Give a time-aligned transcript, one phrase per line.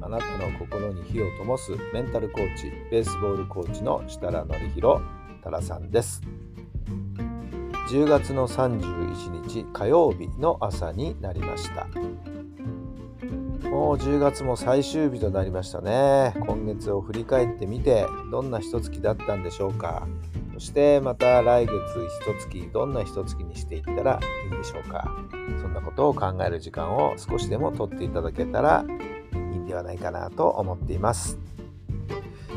[0.00, 5.02] あなたの心に火を灯すメンタルコーチベースボールコーチの設楽範弘
[5.38, 6.22] 太良さんです。
[7.90, 11.86] 10月の31日火曜日の朝になりました。
[13.68, 16.34] もう10月も最終日となりましたね。
[16.46, 20.06] 今月を振り返ってみてどんな一月だったんでしょうか。
[20.54, 21.74] そしてまた来月
[22.26, 25.12] 一月どんな一月にしていったらいいんでしょうか。
[25.60, 28.84] そんなことを考える時間を少しでも取っていただけたら
[29.52, 31.38] いいんではないかなと思っています。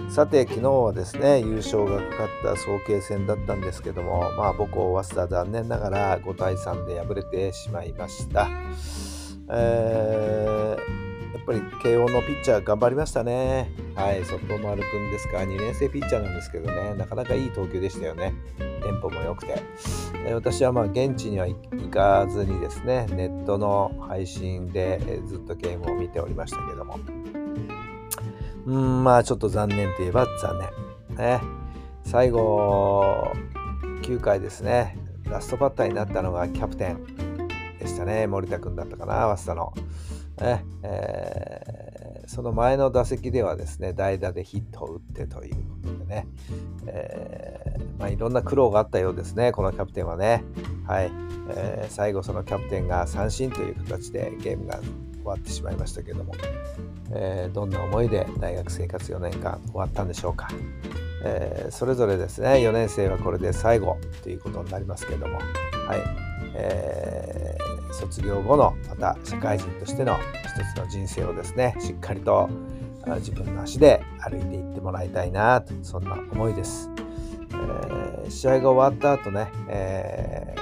[0.09, 8.49] さて昨日はですね優勝がかかった早慶戦だったんですけどもまあ母校早稲田残念ながら5対3で敗れてしまいました、
[9.49, 10.75] え
[11.33, 13.71] やっぱり慶応のピッチャー頑張りましたね。
[13.95, 18.33] はい、外丸くんですか、2年生ピッチャーなんですけどね、なかなかいい投球でしたよね。
[18.57, 19.61] テンポも良くて。
[20.25, 21.55] え私はまあ現地には行
[21.89, 26.99] かずにですね、ネットの配信でえずっとゲームを見ておりましたけども。
[28.65, 30.59] うん、まあちょっと残念といえば残
[31.09, 31.17] 念。
[31.17, 31.41] ね、
[32.03, 33.31] 最後、
[34.01, 37.05] 9回ですね、ラストバッターになったのがキャプテン
[37.79, 39.73] でしたね、森田君だったかな、早稲田の。
[40.39, 41.91] えー
[42.31, 46.27] その前の打席ではですね代打でヒットを打ってということでね、
[46.87, 50.43] えーまあ、いろんな苦労があったようですねこのキャプテンはね、
[50.87, 51.11] はい
[51.49, 56.33] えー最後そのキャプテンが三振という形でゲームが終わってしまいましたけども、
[57.13, 60.47] えどんな思いで大学生活4年間終わったんでしょうか、
[61.25, 65.43] えそれぞれですね4年生はこれで最後ということになりますけどもはい
[66.55, 72.49] えー卒業後のまた社会人としての一つの人生をですねしっかりと
[73.17, 76.89] 自分の足で歩いていってもらいたいなとそんな思いです、
[77.51, 80.61] えー試合が終わった後ね、えー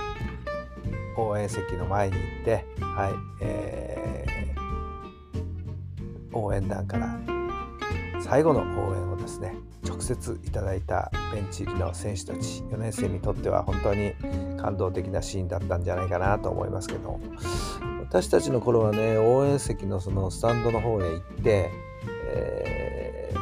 [1.22, 4.60] 応援席の前に行ってはい、えー
[6.32, 7.20] 応援団から
[8.22, 14.14] 最後の応援をですね直接いただいたベンチ入りの選手たち4年生にとっては本当に
[14.62, 17.20] 感動的なシーンだったんじゃないかなと思いますけど。
[18.10, 21.70] 私たちの頃はね応援席のそのスタンドの方へ行って、
[22.34, 23.40] えー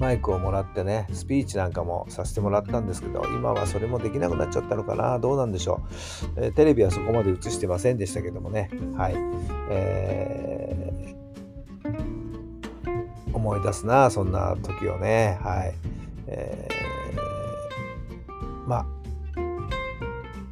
[0.00, 5.18] マイクをもらってねスピーチなんかもさせてもらったんですけど今はそれもできなくなっちゃったのかな。
[5.18, 5.82] どうなんでしょ
[6.36, 8.70] う、えーテレビはそこまで映してませんでしたけどもね。
[8.96, 9.14] はい、
[9.70, 12.00] えー
[13.32, 15.38] 思い出すなそんな時をね。
[15.42, 15.74] はい、
[16.26, 16.70] えー
[18.66, 18.86] まあ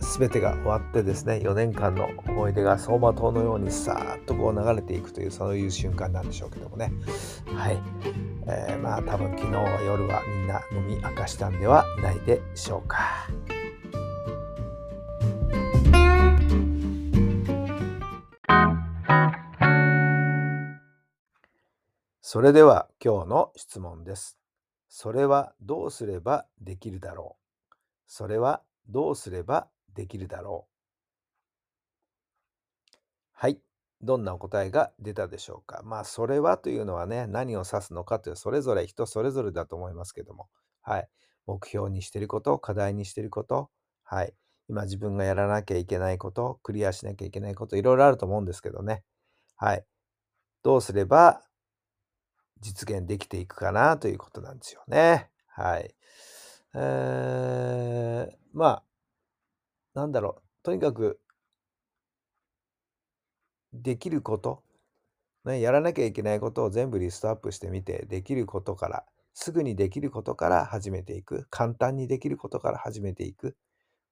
[0.08, 6.91] 全てが終わってですね4年間の思い出が走馬灯のようにさーっとこう流れていくというそういう瞬間なんでしょうけどもね。
[7.54, 7.78] はい、
[8.46, 9.52] えーまあ多分昨日
[9.84, 13.28] 夜はみんな飲み明かしたんではないでしょうか。
[22.22, 24.38] それでは今日の質問です。
[24.88, 27.36] それはどうすればできるだろ
[27.70, 27.75] う。
[28.06, 30.78] それはどうすればできるだろう
[33.32, 33.59] はい。
[34.00, 35.82] どんなお答えが出たでしょうか。
[35.84, 40.48] まあ、それはというのはね、何を指すのかという、それぞれ人それぞれだと思いますけども、
[40.82, 41.08] はい。
[41.47, 43.70] 目標にしてること、課題にしてること、
[44.04, 44.34] はい。
[44.69, 49.03] 今自分がやらなきゃいけないこと、クリアしなきゃいけないこと、いろいろあると思うんですけどね。
[49.56, 49.84] はい。
[50.62, 51.42] どうすれば
[52.60, 55.31] 実現できていくかなということなんですよね。
[55.48, 55.94] はい。
[56.75, 58.82] えー、まあ、
[59.98, 60.42] なんだろう。
[60.62, 61.20] とにかく、
[63.73, 64.62] できること、
[65.44, 71.46] ね、やらなきゃいけないことを全部リストアップしてみて、できることから、すぐにできることから始めていく。
[71.50, 73.56] 簡単にできることから始めていく。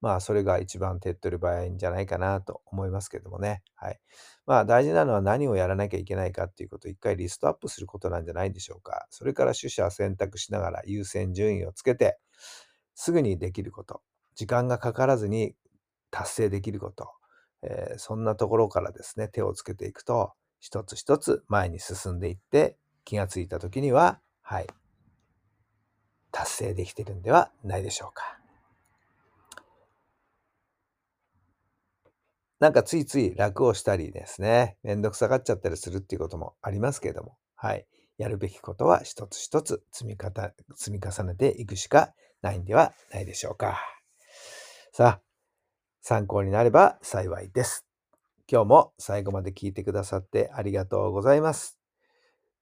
[0.01, 3.63] まあ、それが一番手っ取り早いんじゃないかなと思いますけどもね。
[3.77, 4.01] はい。
[4.45, 9.07] まあ、大事なのは何をやらなきゃいけないかっていうことを一回リストアップすることなんじゃないでしょうか。
[9.11, 12.19] それから取捨選択しながら優先順位をつけて、
[12.95, 14.03] すぐにできること、
[14.35, 15.55] 時間がかからずに
[16.11, 17.11] 達成できること、
[17.63, 24.67] えーそんなところからですね、手をつけていくと、一つ一つ前に進んでいって、気がついた時には、はい、
[26.33, 28.39] 達成できてるんではないでしょうか。
[32.59, 37.87] なんかついつい楽をしたりですね、めんどくさがっちゃったりするっていうこともありますけれども、はい。
[38.19, 43.79] やるべきことは一つ一つ積み方積み重ねていくしかないんではないでしょうか。
[44.93, 45.21] さあ、
[46.09, 47.85] 参考になれば幸いです。
[48.49, 51.81] 今日も最後まで聞いてくださってありがとうございます。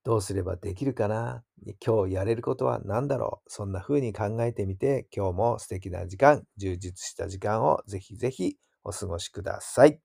[0.02, 1.44] どうすればできるかな？
[1.84, 3.50] 今日やれることは何だろう？
[3.50, 10.00] そんな風に考えてみて、今日も素敵な時間、充実した時間をぜひぜひお過ごしください。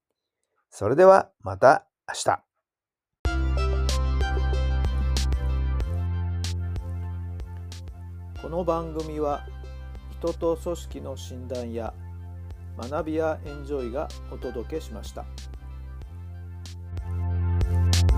[0.70, 2.44] それではまた明日。
[8.42, 9.46] この番組は
[10.20, 11.94] 人と組織の診断や
[12.88, 15.26] 学びやエンジョイがお届けしました。